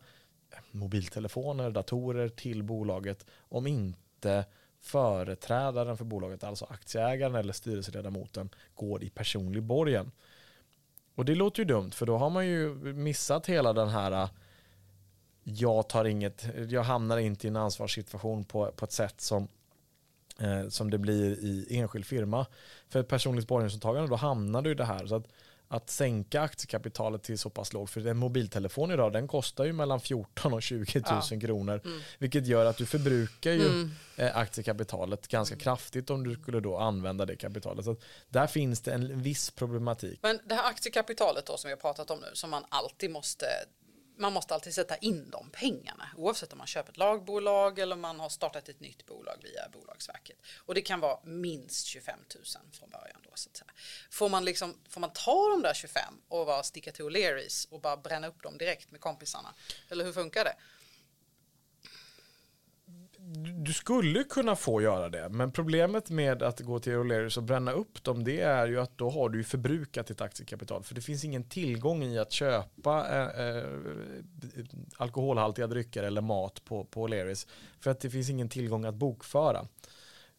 mobiltelefoner, 0.72 1.70
datorer 1.70 2.30
till 2.30 2.64
bolaget 2.64 3.26
om 3.38 3.68
inte 3.68 4.46
företrädaren 4.86 5.98
för 5.98 6.06
bolaget, 6.06 6.44
alltså 6.44 6.66
aktieägaren 6.66 7.36
eller 7.36 7.54
styrelseledamoten, 7.54 8.50
går 8.76 9.04
i 9.04 9.10
personlig 9.10 9.64
borgen. 9.64 10.12
Och 11.16 11.26
det 11.26 11.36
låter 11.36 11.60
ju 11.60 11.66
dumt 11.66 11.92
för 11.92 12.06
då 12.06 12.18
har 12.18 12.30
man 12.30 12.48
ju 12.48 12.76
missat 12.94 13.46
hela 13.46 13.74
den 13.74 13.90
här 13.90 14.12
äh, 14.12 14.30
jag 15.44 15.90
tar 15.90 16.06
inget, 16.06 16.48
jag 16.70 16.84
hamnar 16.84 17.18
inte 17.18 17.48
i 17.48 17.50
en 17.50 17.56
ansvarssituation 17.56 18.44
på, 18.44 18.72
på 18.72 18.86
ett 18.86 18.92
sätt 18.92 19.22
som, 19.22 19.48
eh, 20.40 20.68
som 20.70 20.92
det 20.92 20.98
blir 20.98 21.32
i 21.40 21.68
enskild 21.70 22.06
firma. 22.06 22.46
För 22.90 23.00
ett 23.00 23.08
personligt 23.08 23.48
borgensåtagande 23.48 24.10
då 24.10 24.16
hamnar 24.16 24.62
du 24.62 24.72
i 24.72 24.76
det 24.76 24.86
här. 24.86 25.06
Så 25.06 25.16
att 25.16 25.28
att 25.68 25.90
sänka 25.90 26.42
aktiekapitalet 26.42 27.24
till 27.24 27.40
så 27.40 27.50
pass 27.50 27.74
lågt. 27.74 27.90
För 27.90 28.08
en 28.08 28.18
mobiltelefon 28.18 28.92
idag 28.92 29.14
den 29.14 29.28
kostar 29.28 29.66
ju 29.66 29.74
mellan 29.74 30.00
14 30.00 30.54
och 30.54 30.64
20 30.64 31.00
000 31.00 31.22
ja. 31.32 31.40
kronor. 31.40 31.82
Mm. 31.86 32.02
Vilket 32.18 32.48
gör 32.48 32.66
att 32.66 32.78
du 32.78 32.86
förbrukar 32.86 33.52
ju 33.52 33.68
mm. 33.68 33.92
Eh, 34.18 34.38
aktiekapitalet 34.38 35.28
ganska 35.28 35.56
kraftigt 35.56 36.10
om 36.10 36.24
du 36.24 36.36
skulle 36.36 36.60
då 36.60 36.78
använda 36.78 37.26
det 37.26 37.36
kapitalet. 37.36 37.86
Så 37.86 37.96
där 38.30 38.48
finns 38.48 38.82
det 38.82 38.94
en 38.94 39.22
viss 39.22 39.52
problematik. 39.52 40.20
Men 40.22 40.40
det 40.46 40.56
här 40.56 40.70
aktiekapitalet 40.70 41.46
då 41.46 41.58
som 41.58 41.68
vi 41.68 41.72
har 41.72 41.82
pratat 41.82 42.12
om 42.12 42.20
nu 42.20 42.28
som 42.34 42.50
man 42.50 42.66
alltid 42.70 43.12
måste 43.12 43.46
man 44.18 44.34
måste 44.34 44.54
alltid 44.54 44.74
sätta 44.74 44.98
in 44.98 45.30
de 45.30 45.50
pengarna 45.50 46.10
oavsett 46.18 46.52
om 46.52 46.58
man 46.58 46.68
köper 46.68 46.92
ett 46.92 46.98
lagbolag 46.98 47.80
eller 47.80 47.96
om 47.96 48.02
man 48.02 48.20
har 48.20 48.30
startat 48.30 48.70
ett 48.70 48.80
nytt 48.80 49.06
bolag 49.06 49.36
via 49.42 49.70
Bolagsverket. 49.70 50.38
Och 50.58 50.76
det 50.76 50.82
kan 50.82 51.00
vara 51.00 51.20
minst 51.24 51.86
25 51.86 52.20
000 52.36 52.46
från 52.72 52.90
början. 52.90 53.22
Då, 53.24 53.30
så 53.36 53.50
att 53.50 53.58
säga. 53.58 53.72
Får, 54.10 54.30
man 54.30 54.46
liksom, 54.46 54.78
får 54.90 55.02
man 55.02 55.14
ta 55.14 55.50
de 55.50 55.62
där 55.62 55.74
25 55.74 56.04
och 56.28 56.46
bara 56.46 56.64
sticka 56.64 56.92
till 56.92 57.06
O'Learys 57.06 57.70
och 57.70 57.82
bara 57.82 57.98
bränna 57.98 58.28
upp 58.28 58.44
dem 58.44 58.58
direkt 58.58 58.92
med 58.92 59.02
kompisarna? 59.02 59.54
Eller 59.90 60.06
hur 60.06 60.14
funkar 60.14 60.44
det? 60.44 60.56
Du, 63.58 63.74
skulle 63.74 64.24
kunna 64.24 64.56
få 64.56 64.82
göra 64.82 65.10
det, 65.10 65.30
men 65.30 65.52
problemet 65.52 66.10
med 66.10 66.44
att 66.44 66.60
gå 66.60 66.80
till 66.80 66.94
O'Learys 66.94 67.38
och 67.38 67.44
bränna 67.44 67.72
upp 67.72 68.04
dem, 68.04 68.24
det 68.24 68.42
är 68.42 68.68
ju 68.68 68.80
att 68.80 68.98
då 68.98 69.10
har 69.10 69.30
du 69.30 69.44
förbrukat 69.44 70.08
ditt 70.08 70.22
aktiekapital. 70.22 70.84
För 70.84 70.96
det 70.96 71.02
finns 71.02 71.24
ingen 71.24 71.44
tillgång 71.44 72.04
i 72.04 72.20
att 72.20 72.32
köpa 72.32 73.08
eh, 73.10 73.48
eh 73.48 73.64
alkoholhaltiga 74.98 75.68
drycker 75.68 76.04
eller 76.04 76.22
mat 76.22 76.66
på, 76.66 76.86
på 76.86 77.08
O'Learys. 77.08 77.48
För 77.80 77.92
att 77.92 78.00
det 78.00 78.10
finns 78.10 78.30
ingen 78.30 78.50
tillgång 78.50 78.86
att 78.86 78.96
bokföra. 78.96 79.68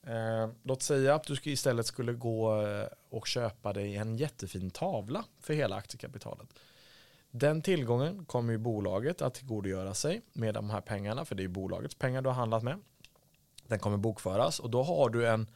Eh, 0.06 0.50
låt 0.62 0.82
säga 0.82 1.14
att 1.14 1.24
du 1.24 1.36
istället 1.42 1.86
skulle 1.86 2.12
gå 2.12 2.62
eh, 2.62 2.86
och 3.10 3.26
köpa 3.26 3.72
dig 3.72 3.96
en 3.96 4.16
jättefin 4.16 4.70
tavla 4.70 5.24
för 5.40 5.54
hela 5.54 5.76
aktiekapitalet. 5.76 6.48
Den 7.38 7.62
tillgången 7.62 8.24
kommer 8.24 8.52
ju 8.52 8.58
bolaget 8.58 9.22
att 9.22 9.34
tillgodogöra 9.34 9.94
sig 9.94 10.22
med 10.32 10.54
de 10.54 10.70
här 10.70 10.80
pengarna, 10.80 11.24
för 11.24 11.34
det 11.34 11.44
är 11.44 11.48
bolagets 11.48 11.94
pengar 11.94 12.22
du 12.22 12.28
har 12.28 12.34
handlat 12.34 12.62
med. 12.62 12.78
Den 13.66 13.78
kommer 13.78 13.96
bokföras 13.96 14.60
och 14.60 14.70
då 14.70 14.82
har 14.82 15.10
du 15.10 15.28
en, 15.28 15.50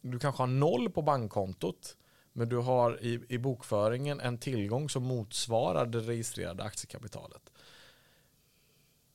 du 0.00 0.18
kanske 0.18 0.42
har 0.42 0.46
noll 0.46 0.90
på 0.90 1.02
bankkontot, 1.02 1.96
men 2.32 2.48
du 2.48 2.56
har 2.56 3.02
i, 3.04 3.24
i 3.28 3.38
bokföringen 3.38 4.20
en 4.20 4.38
tillgång 4.38 4.88
som 4.88 5.02
motsvarar 5.02 5.86
det 5.86 6.00
registrerade 6.00 6.64
aktiekapitalet. 6.64 7.52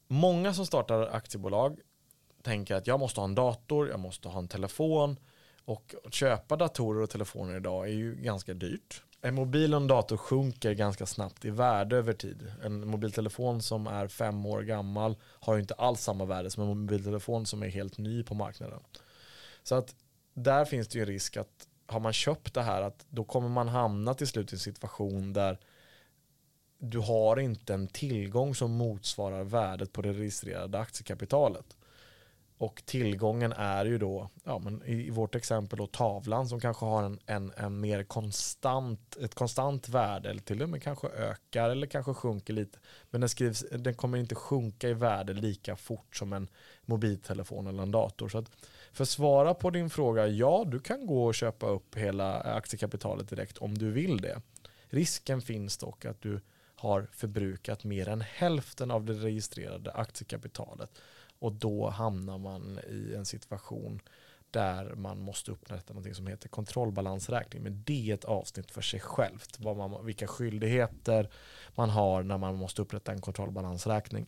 Många 0.07 0.53
som 0.53 0.65
startar 0.65 1.01
aktiebolag 1.01 1.79
tänker 2.41 2.75
att 2.75 2.87
jag 2.87 2.99
måste 2.99 3.19
ha 3.19 3.25
en 3.25 3.35
dator, 3.35 3.89
jag 3.89 3.99
måste 3.99 4.27
ha 4.27 4.39
en 4.39 4.47
telefon 4.47 5.19
och 5.65 5.95
att 6.05 6.13
köpa 6.13 6.55
datorer 6.55 7.01
och 7.01 7.09
telefoner 7.09 7.57
idag 7.57 7.87
är 7.87 7.93
ju 7.93 8.15
ganska 8.15 8.53
dyrt. 8.53 9.03
Eh, 9.23 9.29
en 9.29 9.35
mobil 9.35 9.73
och 9.73 9.81
en 9.81 9.87
dator 9.87 10.17
sjunker 10.17 10.73
ganska 10.73 11.05
snabbt 11.05 11.45
i 11.45 11.49
värde 11.49 11.97
över 11.97 12.13
tid. 12.13 12.51
En 12.63 12.87
mobiltelefon 12.87 13.61
som 13.61 13.87
är 13.87 14.07
fem 14.07 14.45
år 14.45 14.61
gammal 14.61 15.15
har 15.23 15.53
ju 15.55 15.61
inte 15.61 15.73
alls 15.73 16.01
samma 16.01 16.25
värde 16.25 16.49
som 16.49 16.63
en 16.63 16.77
mobiltelefon 16.77 17.45
som 17.45 17.63
är 17.63 17.67
helt 17.67 17.97
ny 17.97 18.23
på 18.23 18.35
marknaden. 18.35 18.79
Så 19.63 19.75
att 19.75 19.95
där 20.33 20.65
finns 20.65 20.87
det 20.87 20.97
ju 20.97 21.01
en 21.01 21.07
risk 21.07 21.37
att 21.37 21.67
har 21.87 21.99
man 21.99 22.13
köpt 22.13 22.53
det 22.53 22.61
här 22.61 22.81
att 22.81 23.05
då 23.09 23.23
kommer 23.23 23.49
man 23.49 23.67
hamna 23.67 24.13
till 24.13 24.27
slut 24.27 24.53
i 24.53 24.55
en 24.55 24.59
situation 24.59 25.33
där 25.33 25.59
du 26.77 26.99
har 26.99 27.39
inte 27.39 27.73
en 27.73 27.87
tillgång 27.87 28.55
som 28.55 28.71
motsvarar 28.71 29.43
värdet 29.43 29.91
på 29.91 30.01
det 30.01 30.13
registrerade 30.13 30.79
aktiekapitalet. 30.79 31.77
Och 32.63 32.83
tillgången 32.85 33.53
är 33.53 33.85
ju 33.85 33.97
då, 33.97 34.29
ja, 34.43 34.59
men 34.59 34.83
i, 34.85 35.09
vårt 35.09 35.35
exempel 35.35 35.77
då 35.77 35.87
tavlan 35.87 36.47
som 36.47 36.59
kanske 36.59 36.85
har 36.85 37.03
en, 37.03 37.19
en, 37.25 37.51
en 37.57 37.79
mer 37.79 38.03
konstant, 38.03 39.17
ett 39.21 39.35
konstant 39.35 39.89
värde 39.89 40.29
eller 40.29 40.41
till 40.41 40.61
och 40.61 40.69
med 40.69 40.83
kanske 40.83 41.07
ökar 41.07 41.69
eller 41.69 41.87
kanske 41.87 42.13
sjunker 42.13 42.53
lite. 42.53 42.79
Men 43.09 43.21
den, 43.21 43.29
skrivs, 43.29 43.65
den 43.71 43.93
kommer 43.93 44.17
inte 44.17 44.35
sjunka 44.35 44.89
i 44.89 44.93
värde 44.93 45.33
lika 45.33 45.75
fort 45.75 46.15
som 46.15 46.33
en 46.33 46.47
mobiltelefon 46.85 47.67
eller 47.67 47.83
en 47.83 47.91
dator. 47.91 48.29
Så 48.29 48.37
att 48.37 48.51
för 48.93 49.03
att 49.03 49.09
svara 49.09 49.53
på 49.53 49.69
din 49.69 49.89
fråga, 49.89 50.27
ja 50.27 50.63
du 50.67 50.79
kan 50.79 51.05
gå 51.05 51.25
och 51.25 51.35
köpa 51.35 51.67
upp 51.67 51.95
hela 51.95 52.41
aktiekapitalet 52.41 53.29
direkt 53.29 53.57
om 53.57 53.77
du 53.77 53.91
vill 53.91 54.17
det. 54.17 54.41
Risken 54.87 55.41
finns 55.41 55.77
dock 55.77 56.05
att 56.05 56.21
du 56.21 56.41
har 56.75 57.07
förbrukat 57.11 57.83
mer 57.83 58.09
än 58.09 58.21
hälften 58.21 58.91
av 58.91 59.05
det 59.05 59.13
registrerade 59.13 59.91
aktiekapitalet 59.91 60.89
och 61.43 61.51
då 61.51 61.89
hamnar 61.89 62.37
man 62.37 62.79
i 62.89 63.13
en 63.15 63.25
situation 63.25 64.01
där 64.51 64.95
man 64.95 65.19
måste 65.19 65.51
upprätta 65.51 65.93
något 65.93 66.15
som 66.15 66.27
heter 66.27 66.49
kontrollbalansräkning. 66.49 67.63
Men 67.63 67.83
det 67.85 68.09
är 68.09 68.13
ett 68.13 68.25
avsnitt 68.25 68.71
för 68.71 68.81
sig 68.81 68.99
självt. 68.99 69.59
Vad 69.59 69.77
man, 69.77 70.05
vilka 70.05 70.27
skyldigheter 70.27 71.29
man 71.75 71.89
har 71.89 72.23
när 72.23 72.37
man 72.37 72.55
måste 72.55 72.81
upprätta 72.81 73.11
en 73.11 73.21
kontrollbalansräkning 73.21 74.27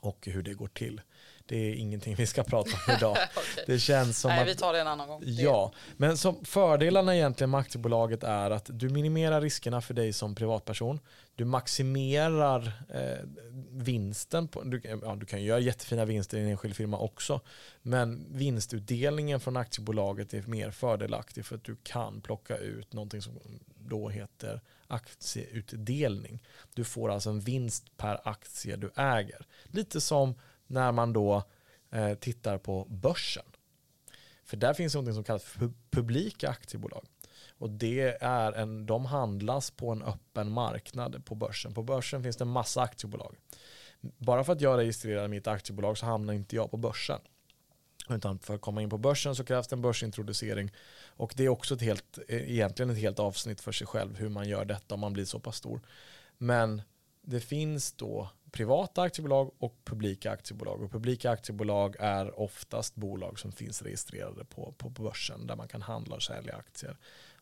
och 0.00 0.26
hur 0.26 0.42
det 0.42 0.54
går 0.54 0.68
till. 0.68 1.00
Det 1.46 1.56
är 1.56 1.74
ingenting 1.74 2.14
vi 2.14 2.26
ska 2.26 2.44
prata 2.44 2.70
om 2.70 2.94
idag. 2.96 3.10
okay. 3.36 3.64
Det 3.66 3.78
känns 3.78 4.18
som 4.18 4.28
Nej, 4.28 4.40
att, 4.40 4.48
vi 4.48 4.54
tar 4.54 4.72
det 4.72 4.80
en 4.80 4.86
annan 4.86 5.08
gång. 5.08 5.22
Ja, 5.26 5.72
men 5.96 6.16
som 6.16 6.44
fördelarna 6.44 7.16
egentligen 7.16 7.50
med 7.50 7.60
aktiebolaget 7.60 8.22
är 8.22 8.50
att 8.50 8.66
du 8.72 8.88
minimerar 8.88 9.40
riskerna 9.40 9.80
för 9.80 9.94
dig 9.94 10.12
som 10.12 10.34
privatperson. 10.34 11.00
Du 11.34 11.44
maximerar 11.44 12.72
eh, 12.88 13.26
vinsten. 13.70 14.48
På, 14.48 14.62
du, 14.62 14.80
ja, 15.02 15.16
du 15.16 15.26
kan 15.26 15.42
göra 15.42 15.60
jättefina 15.60 16.04
vinster 16.04 16.38
i 16.38 16.40
en 16.40 16.48
enskild 16.48 16.76
firma 16.76 16.98
också. 16.98 17.40
Men 17.82 18.26
vinstutdelningen 18.30 19.40
från 19.40 19.56
aktiebolaget 19.56 20.34
är 20.34 20.42
mer 20.42 20.70
fördelaktig 20.70 21.46
för 21.46 21.56
att 21.56 21.64
du 21.64 21.76
kan 21.82 22.20
plocka 22.20 22.56
ut 22.56 22.92
någonting 22.92 23.22
som 23.22 23.38
då 23.78 24.08
heter 24.08 24.60
aktieutdelning. 24.90 26.42
Du 26.74 26.84
får 26.84 27.10
alltså 27.10 27.30
en 27.30 27.40
vinst 27.40 27.96
per 27.96 28.28
aktie 28.28 28.76
du 28.76 28.90
äger. 28.96 29.46
Lite 29.64 30.00
som 30.00 30.34
när 30.66 30.92
man 30.92 31.12
då 31.12 31.42
eh, 31.90 32.14
tittar 32.14 32.58
på 32.58 32.84
börsen. 32.84 33.44
För 34.44 34.56
där 34.56 34.74
finns 34.74 34.94
något 34.94 35.14
som 35.14 35.24
kallas 35.24 35.44
för 35.44 35.72
publika 35.90 36.48
aktiebolag. 36.48 37.06
Och 37.58 37.70
det 37.70 38.16
är 38.20 38.52
en, 38.52 38.86
de 38.86 39.06
handlas 39.06 39.70
på 39.70 39.90
en 39.90 40.02
öppen 40.02 40.50
marknad 40.50 41.24
på 41.24 41.34
börsen. 41.34 41.74
På 41.74 41.82
börsen 41.82 42.22
finns 42.22 42.36
det 42.36 42.44
en 42.44 42.48
massa 42.48 42.82
aktiebolag. 42.82 43.36
Bara 44.00 44.44
för 44.44 44.52
att 44.52 44.60
jag 44.60 44.78
registrerar 44.78 45.28
mitt 45.28 45.46
aktiebolag 45.46 45.98
så 45.98 46.06
hamnar 46.06 46.34
inte 46.34 46.56
jag 46.56 46.70
på 46.70 46.76
börsen. 46.76 47.20
Utan 48.08 48.38
för 48.38 48.54
att 48.54 48.60
komma 48.60 48.82
in 48.82 48.90
på 48.90 48.98
börsen 48.98 49.34
så 49.34 49.44
krävs 49.44 49.68
det 49.68 49.76
en 49.76 49.82
börsintroducering. 49.82 50.70
Och 51.06 51.32
det 51.36 51.44
är 51.44 51.48
också 51.48 51.74
ett 51.74 51.82
helt, 51.82 52.18
eh, 52.28 52.50
egentligen 52.50 52.90
ett 52.90 52.98
helt 52.98 53.18
avsnitt 53.18 53.60
för 53.60 53.72
sig 53.72 53.86
själv 53.86 54.16
hur 54.16 54.28
man 54.28 54.48
gör 54.48 54.64
detta 54.64 54.94
om 54.94 55.00
man 55.00 55.12
blir 55.12 55.24
så 55.24 55.40
pass 55.40 55.56
stor. 55.56 55.80
Men 56.38 56.82
det 57.22 57.40
finns 57.40 57.92
då 57.92 58.28
privata 58.50 59.02
aktiebolag 59.02 59.50
och 59.58 59.76
publika 59.84 60.30
aktiebolag. 60.30 60.82
Och 60.82 60.92
publika 60.92 61.30
aktiebolag 61.30 61.96
är 61.98 62.40
oftast 62.40 62.94
bolag 62.94 63.38
som 63.38 63.52
finns 63.52 63.82
registrerade 63.82 64.44
på, 64.44 64.74
på 64.78 64.88
börsen 64.88 65.46
där 65.46 65.56
man 65.56 65.68
kan 65.68 65.82
handla 65.82 66.16
och 66.16 66.22
sälja 66.22 66.56
aktier. 66.56 66.96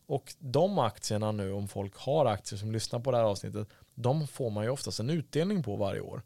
Och 0.05 0.33
de 0.39 0.79
aktierna 0.79 1.31
nu, 1.31 1.51
om 1.51 1.67
folk 1.67 1.95
har 1.95 2.25
aktier 2.25 2.59
som 2.59 2.71
lyssnar 2.71 2.99
på 2.99 3.11
det 3.11 3.17
här 3.17 3.23
avsnittet, 3.23 3.67
de 3.95 4.27
får 4.27 4.49
man 4.49 4.63
ju 4.63 4.69
oftast 4.69 4.99
en 4.99 5.09
utdelning 5.09 5.63
på 5.63 5.75
varje 5.75 6.01
år. 6.01 6.21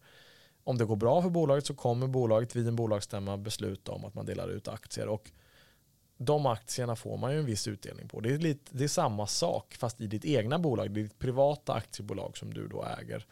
Om 0.64 0.78
det 0.78 0.86
går 0.86 0.96
bra 0.96 1.22
för 1.22 1.30
bolaget 1.30 1.66
så 1.66 1.74
kommer 1.74 2.08
bolaget 2.08 2.56
vid 2.56 2.68
en 2.68 2.76
bolagsstämma 2.76 3.38
besluta 3.38 3.92
om 3.92 4.06
att 4.06 4.14
man 4.14 4.26
delar 4.26 4.50
ut 4.50 4.68
aktier. 4.68 5.08
Och 5.08 5.32
de 6.18 6.46
aktierna 6.46 6.96
får 6.96 7.18
man 7.18 7.32
ju 7.32 7.40
en 7.40 7.46
viss 7.46 7.68
utdelning 7.68 8.08
på. 8.08 8.20
Det 8.20 8.34
är, 8.34 8.38
lite, 8.38 8.78
det 8.78 8.84
är 8.84 8.88
samma 8.88 9.28
sak 9.28 9.76
fast 9.80 10.02
i 10.02 10.08
ditt 10.08 10.26
egna 10.26 10.60
bolag, 10.60 10.92
ditt 10.92 11.20
privata 11.20 11.74
aktiebolag 11.74 12.38
som 12.38 12.54
du 12.54 12.68
då 12.68 12.86
äger 13.00 13.26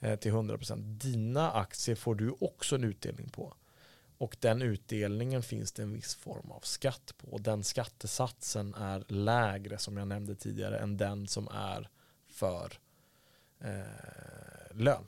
eh, 0.00 0.18
till 0.18 0.32
100%. 0.32 0.82
Dina 0.82 1.50
aktier 1.50 1.96
får 1.96 2.14
du 2.14 2.34
också 2.40 2.74
en 2.74 2.84
utdelning 2.84 3.28
på. 3.28 3.54
Och 4.18 4.36
den 4.40 4.62
utdelningen 4.62 5.42
finns 5.42 5.72
det 5.72 5.82
en 5.82 5.92
viss 5.92 6.14
form 6.14 6.50
av 6.50 6.60
skatt 6.60 7.14
på. 7.18 7.38
Den 7.38 7.64
skattesatsen 7.64 8.74
är 8.74 9.04
lägre 9.08 9.78
som 9.78 9.96
jag 9.96 10.08
nämnde 10.08 10.34
tidigare 10.34 10.78
än 10.78 10.96
den 10.96 11.26
som 11.26 11.48
är 11.48 11.88
för 12.28 12.72
eh, 13.60 14.76
lön. 14.76 15.04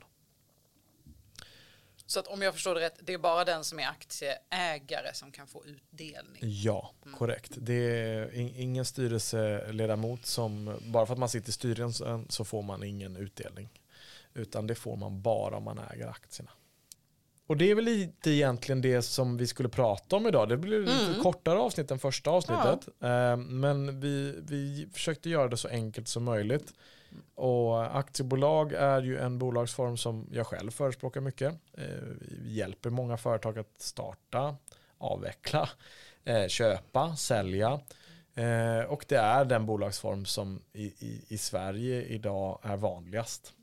Så 2.11 2.19
att 2.19 2.27
om 2.27 2.41
jag 2.41 2.53
förstår 2.53 2.75
det 2.75 2.81
rätt, 2.81 2.99
det 2.99 3.13
är 3.13 3.17
bara 3.17 3.45
den 3.45 3.63
som 3.63 3.79
är 3.79 3.87
aktieägare 3.87 5.13
som 5.13 5.31
kan 5.31 5.47
få 5.47 5.65
utdelning? 5.65 6.39
Ja, 6.41 6.91
mm. 7.05 7.17
korrekt. 7.17 7.51
Det 7.57 7.73
är 7.73 8.35
ingen 8.35 8.85
styrelseledamot 8.85 10.25
som, 10.25 10.79
bara 10.81 11.05
för 11.05 11.13
att 11.13 11.19
man 11.19 11.29
sitter 11.29 11.49
i 11.49 11.51
styrelsen 11.51 12.25
så 12.29 12.45
får 12.45 12.61
man 12.61 12.83
ingen 12.83 13.15
utdelning. 13.15 13.69
Utan 14.33 14.67
det 14.67 14.75
får 14.75 14.95
man 14.95 15.21
bara 15.21 15.57
om 15.57 15.63
man 15.63 15.79
äger 15.93 16.07
aktierna. 16.07 16.51
Och 17.47 17.57
det 17.57 17.71
är 17.71 17.75
väl 17.75 17.85
lite 17.85 18.31
egentligen 18.31 18.81
det 18.81 19.01
som 19.01 19.37
vi 19.37 19.47
skulle 19.47 19.69
prata 19.69 20.15
om 20.15 20.27
idag. 20.27 20.49
Det 20.49 20.57
blir 20.57 20.79
lite 20.79 21.05
mm. 21.05 21.21
kortare 21.21 21.59
avsnitt 21.59 21.91
än 21.91 21.99
första 21.99 22.29
avsnittet. 22.29 22.87
Ja. 22.99 23.31
Eh, 23.31 23.37
men 23.37 23.99
vi, 23.99 24.39
vi 24.41 24.87
försökte 24.93 25.29
göra 25.29 25.47
det 25.47 25.57
så 25.57 25.67
enkelt 25.67 26.07
som 26.07 26.23
möjligt. 26.23 26.73
Och 27.35 27.97
aktiebolag 27.97 28.73
är 28.73 29.01
ju 29.01 29.17
en 29.17 29.39
bolagsform 29.39 29.97
som 29.97 30.27
jag 30.31 30.47
själv 30.47 30.71
förespråkar 30.71 31.21
mycket. 31.21 31.53
Vi 32.43 32.53
hjälper 32.53 32.89
många 32.89 33.17
företag 33.17 33.59
att 33.59 33.81
starta, 33.81 34.55
avveckla, 34.97 35.69
eh, 36.23 36.47
köpa, 36.47 37.15
sälja. 37.15 37.79
Eh, 38.35 38.79
och 38.87 39.05
det 39.07 39.17
är 39.17 39.45
den 39.45 39.65
bolagsform 39.65 40.25
som 40.25 40.61
i, 40.73 40.85
i, 40.85 41.25
i 41.27 41.37
Sverige 41.37 42.03
idag 42.03 42.59
är 42.63 42.77
vanligast 42.77 43.53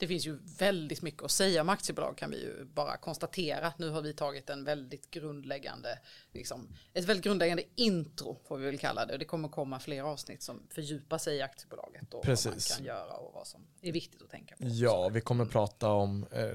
det 0.00 0.06
finns 0.06 0.26
ju 0.26 0.38
väldigt 0.58 1.02
mycket 1.02 1.22
att 1.22 1.30
säga 1.30 1.60
om 1.60 1.68
aktiebolag 1.68 2.16
kan 2.16 2.30
vi 2.30 2.40
ju 2.40 2.64
bara 2.64 2.96
konstatera. 2.96 3.72
Nu 3.76 3.88
har 3.88 4.02
vi 4.02 4.12
tagit 4.12 4.50
en 4.50 4.64
väldigt 4.64 5.10
grundläggande, 5.10 5.98
liksom, 6.32 6.68
ett 6.92 7.04
väldigt 7.04 7.24
grundläggande 7.24 7.62
intro 7.74 8.40
får 8.48 8.58
vi 8.58 8.66
väl 8.66 8.78
kalla 8.78 9.06
det. 9.06 9.16
Det 9.18 9.24
kommer 9.24 9.48
komma 9.48 9.80
fler 9.80 10.02
avsnitt 10.02 10.42
som 10.42 10.62
fördjupar 10.70 11.18
sig 11.18 11.36
i 11.36 11.42
aktiebolaget 11.42 12.14
och 12.14 12.22
Precis. 12.22 12.46
vad 12.46 12.54
man 12.54 12.76
kan 12.76 12.84
göra 12.84 13.16
och 13.16 13.34
vad 13.34 13.46
som 13.46 13.60
är 13.80 13.92
viktigt 13.92 14.22
att 14.22 14.30
tänka 14.30 14.56
på. 14.56 14.64
Ja, 14.66 15.08
vi 15.08 15.20
kommer 15.20 15.44
prata 15.44 15.88
om 15.88 16.26
eh, 16.32 16.48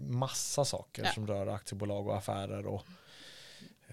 massa 0.00 0.64
saker 0.64 1.04
ja. 1.04 1.12
som 1.12 1.26
rör 1.26 1.46
aktiebolag 1.46 2.06
och 2.06 2.16
affärer 2.16 2.66
och 2.66 2.86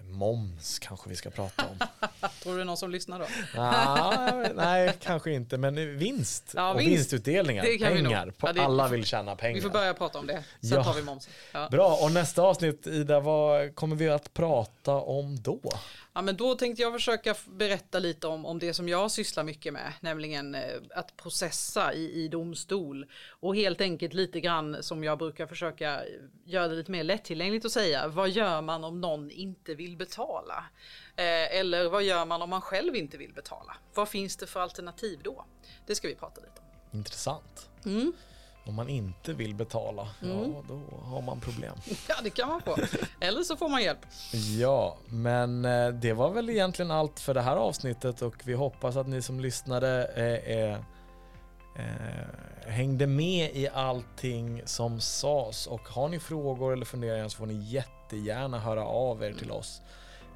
Moms 0.04 0.78
kanske 0.78 1.08
vi 1.10 1.16
ska 1.16 1.30
prata 1.30 1.64
om. 1.66 1.78
Tror 2.42 2.52
du 2.52 2.58
det 2.58 2.62
är 2.62 2.64
någon 2.64 2.76
som 2.76 2.90
lyssnar 2.90 3.18
då? 3.18 3.26
ah, 3.60 4.48
nej, 4.54 4.92
kanske 5.02 5.32
inte, 5.32 5.58
men 5.58 5.98
vinst 5.98 6.52
Ja, 6.56 6.70
och 6.74 6.80
vinst. 6.80 6.92
vinstutdelningar, 6.92 7.62
vi 7.64 7.78
pengar. 7.78 8.30
På, 8.38 8.46
Ja, 8.48 8.52
det- 8.52 8.60
alla 8.64 8.88
vill 8.88 9.04
tjäna 9.04 9.36
pengar. 9.36 9.54
Vi 9.54 9.60
får 9.60 9.70
börja 9.70 9.94
prata 9.94 10.18
om 10.18 10.26
det. 10.26 10.44
Sen 10.60 10.70
Ja. 10.70 10.84
tar 10.84 10.94
vi 10.94 11.02
momsen. 11.02 11.32
Bra, 11.70 11.98
och 12.02 12.12
nästa 12.12 12.42
avsnitt 12.42 12.86
Ida, 12.86 13.20
vad 13.20 13.74
kommer 13.74 13.96
vi 13.96 14.08
att 14.08 14.34
prata 14.34 14.94
om 14.94 15.42
då? 15.42 15.60
Ja, 16.12 16.22
men 16.22 16.36
då 16.36 16.54
tänkte 16.54 16.82
jag 16.82 16.92
försöka 16.92 17.34
berätta 17.46 17.98
lite 17.98 18.26
om, 18.26 18.46
om 18.46 18.58
det 18.58 18.74
som 18.74 18.88
jag 18.88 19.10
sysslar 19.10 19.44
mycket 19.44 19.72
med, 19.72 19.92
nämligen 20.00 20.54
eh, 20.54 20.80
att 20.94 21.16
processa 21.16 21.94
i, 21.94 22.24
i 22.24 22.28
domstol 22.28 23.06
och 23.40 23.56
helt 23.56 23.80
enkelt 23.80 24.14
lite 24.14 24.40
grann 24.40 24.82
som 24.82 25.04
jag 25.04 25.18
brukar 25.18 25.46
försöka 25.46 26.00
göra 26.44 26.68
det 26.68 26.74
lite 26.74 26.90
mer 26.90 27.04
lättillgängligt 27.04 27.64
att 27.64 27.72
säga. 27.72 28.08
Vad 28.08 28.30
gör 28.30 28.62
man 28.62 28.84
om 28.84 29.00
någon 29.00 29.30
inte 29.30 29.74
vill 29.74 29.96
betala? 29.96 30.64
Eh, 31.16 31.58
eller 31.58 31.88
vad 31.88 32.02
gör 32.02 32.26
man 32.26 32.42
om 32.42 32.50
man 32.50 32.60
själv 32.60 32.96
inte 32.96 33.18
vill 33.18 33.32
betala? 33.32 33.76
Vad 33.94 34.08
finns 34.08 34.36
det 34.36 34.46
för 34.46 34.60
alternativ 34.60 35.20
då? 35.22 35.44
Det 35.86 35.94
ska 35.94 36.08
vi 36.08 36.14
prata 36.14 36.40
lite 36.40 36.60
om. 36.60 36.98
Intressant. 36.98 37.70
Mm. 37.84 38.12
Om 38.64 38.74
man 38.74 38.88
inte 38.88 39.32
vill 39.32 39.54
betala, 39.54 40.08
ja 40.20 40.62
då 40.68 40.80
har 41.02 41.22
man 41.22 41.40
problem. 41.40 41.74
Ja, 42.08 42.14
det 42.22 42.30
kan 42.30 42.48
man 42.48 42.60
få. 42.60 42.76
Eller 43.20 43.42
så 43.42 43.56
får 43.56 43.68
man 43.68 43.82
hjälp. 43.82 43.98
Ja, 44.58 44.96
men 45.06 45.64
eh, 45.64 45.88
det 45.88 46.12
var 46.12 46.30
väl 46.30 46.50
egentligen 46.50 46.90
allt 46.90 47.20
för 47.20 47.34
det 47.34 47.40
här 47.40 47.56
avsnittet 47.56 48.22
och 48.22 48.34
vi 48.44 48.54
hoppas 48.54 48.96
att 48.96 49.08
ni 49.08 49.22
som 49.22 49.40
lyssnade 49.40 50.04
eh, 50.16 50.56
eh, 50.56 50.78
eh, 51.76 52.70
hängde 52.70 53.06
med 53.06 53.50
i 53.56 53.68
allting 53.68 54.62
som 54.64 55.00
sades 55.00 55.66
och 55.66 55.88
har 55.88 56.08
ni 56.08 56.18
frågor 56.20 56.72
eller 56.72 56.84
funderingar 56.86 57.28
så 57.28 57.36
får 57.36 57.46
ni 57.46 57.54
jättegärna 57.54 58.58
höra 58.58 58.84
av 58.84 59.22
er 59.22 59.32
till 59.32 59.50
oss. 59.50 59.80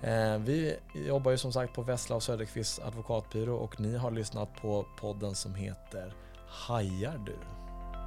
Eh, 0.02 0.38
vi 0.38 0.76
jobbar 0.94 1.30
ju 1.30 1.38
som 1.38 1.52
sagt 1.52 1.74
på 1.74 1.82
Vessla 1.82 2.16
och 2.16 2.22
Söderqvist 2.22 2.82
advokatbyrå 2.82 3.56
och 3.56 3.80
ni 3.80 3.96
har 3.96 4.10
lyssnat 4.10 4.56
på 4.62 4.86
podden 5.00 5.34
som 5.34 5.54
heter 5.54 6.14
Hajar 6.48 7.18
du? 7.26 7.36